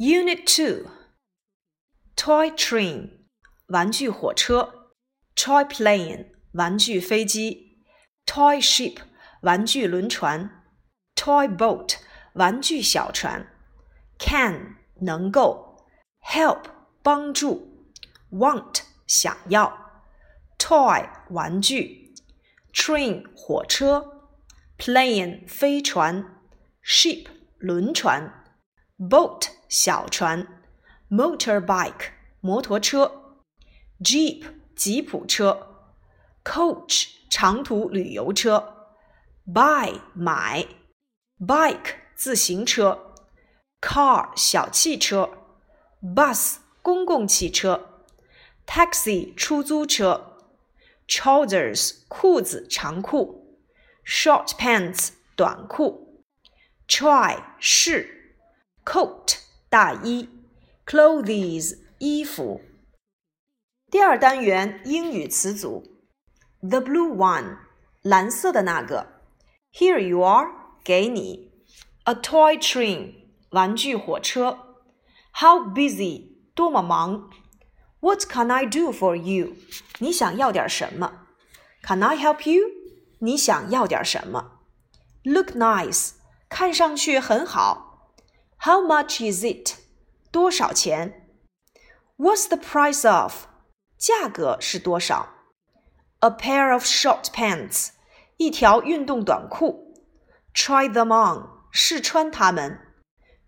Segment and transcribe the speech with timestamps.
[0.00, 0.86] Unit 2
[2.16, 3.10] Toy train
[3.68, 4.90] 玩具火车
[5.34, 7.78] Toy plane 玩具飞机
[8.26, 8.98] Toy ship
[9.40, 10.64] 玩具轮船
[11.14, 11.96] Toy boat
[12.34, 13.46] 玩具小船
[14.18, 15.86] Can 能够
[16.20, 16.64] Help
[17.02, 17.88] 帮助
[18.30, 20.02] Want 想要
[20.58, 22.14] Toy 玩具
[22.74, 24.30] Train 火车
[24.76, 26.42] Plane 飞船
[26.84, 27.26] Ship
[27.58, 28.44] 轮船
[28.98, 30.45] boat 小船
[31.09, 32.09] ，motorbike
[32.41, 33.37] 摩托车
[34.03, 34.43] ，jeep
[34.75, 35.85] 吉普车
[36.43, 38.89] ，coach 长途旅游车
[39.47, 40.67] ，buy 买
[41.39, 43.13] ，bike 自行车
[43.79, 45.29] ，car 小汽车
[46.03, 48.03] ，bus 公共汽车
[48.67, 50.35] ，taxi 出租车
[51.07, 53.57] ，trousers 裤子长裤
[54.05, 56.25] ，short pants 短裤
[56.85, 58.17] ，try 试。
[58.83, 59.37] coat
[59.70, 60.28] 大衣，
[60.86, 62.60] clothes 衣服。
[63.90, 65.82] 第二单元英语词组，
[66.60, 67.58] the blue one
[68.02, 69.22] 蓝色的那个，
[69.72, 70.48] here you are
[70.84, 71.52] 给你，
[72.04, 73.14] a toy train
[73.50, 74.58] 玩具火车，
[75.34, 77.30] how busy 多么忙，
[78.00, 79.56] what can I do for you
[79.98, 81.26] 你想要点什么，
[81.82, 82.64] can I help you
[83.20, 84.60] 你想要点什么，
[85.22, 86.12] look nice
[86.48, 87.89] 看上去很好。
[88.60, 89.76] how much is it？
[90.30, 91.28] 多少钱？
[92.16, 93.46] What's the price of？
[93.98, 95.28] 价格是多少？
[96.20, 97.90] A pair of short pants，
[98.36, 99.94] 一条运动短裤。
[100.54, 102.78] Try them on，试穿它们。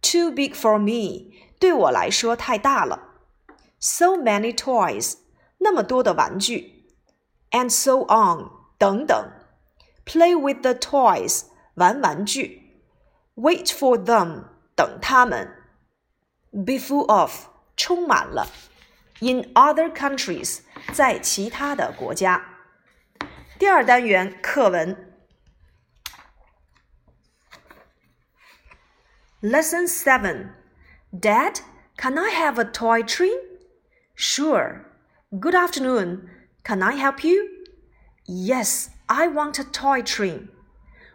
[0.00, 3.14] Too big for me，对我来说太大了。
[3.78, 5.18] So many toys，
[5.58, 6.86] 那么多的玩具。
[7.50, 9.30] And so on，等等。
[10.04, 12.82] Play with the toys，玩玩具。
[13.36, 14.44] Wait for them。
[14.78, 15.48] 等他们，
[16.52, 17.46] be full of
[17.76, 18.46] 充满了，
[19.20, 20.60] in other countries
[20.92, 22.44] 在其他的国家。
[23.58, 25.14] 第二单元课文，
[29.40, 31.60] Lesson Seven。Dad,
[31.96, 33.38] can I have a toy train?
[34.16, 34.84] Sure.
[35.30, 36.28] Good afternoon.
[36.64, 37.48] Can I help you?
[38.26, 40.48] Yes, I want a toy train.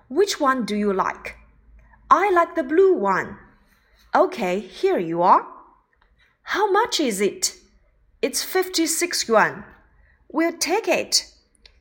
[0.10, 1.36] Which one do you like?
[2.08, 3.38] I like the blue one.
[4.17, 5.45] Okay, here you are.
[6.45, 7.57] How much is it?
[8.23, 9.65] It's 56 yuan.
[10.33, 11.27] We'll take it.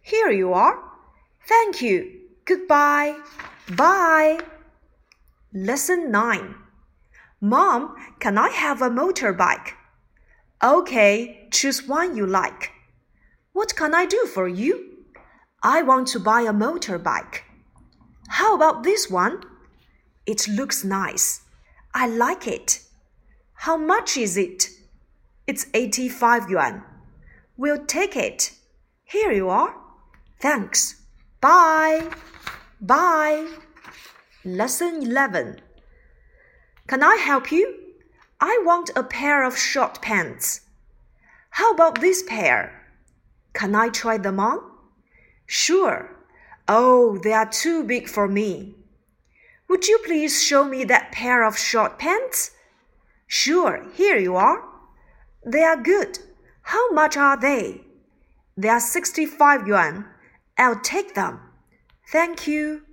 [0.02, 0.80] Here you are.
[1.48, 2.10] Thank you.
[2.46, 3.18] Goodbye.
[3.76, 4.40] Bye.
[5.54, 6.56] Lesson 9.
[7.40, 9.74] Mom, can I have a motorbike?
[10.64, 12.72] Okay, choose one you like.
[13.52, 15.06] What can I do for you?
[15.62, 17.42] I want to buy a motorbike.
[18.30, 19.44] How about this one?
[20.26, 21.43] It looks nice.
[21.94, 22.82] I like it.
[23.54, 24.70] How much is it?
[25.46, 26.84] It's 85 yuan.
[27.56, 28.52] We'll take it.
[29.04, 29.76] Here you are.
[30.40, 31.02] Thanks.
[31.40, 32.10] Bye.
[32.82, 33.48] Bye.
[34.44, 35.62] Lesson 11.
[36.88, 37.80] Can I help you?
[38.42, 40.62] I want a pair of short pants.
[41.52, 42.82] How about this pair?
[43.54, 44.60] Can I try them on?
[45.46, 46.10] Sure.
[46.68, 48.76] Oh, they are too big for me.
[49.74, 52.52] Would you please show me that pair of short pants?
[53.26, 54.64] Sure, here you are.
[55.44, 56.20] They are good.
[56.62, 57.82] How much are they?
[58.56, 60.06] They are 65 yuan.
[60.60, 61.40] I'll take them.
[62.12, 62.84] Thank you.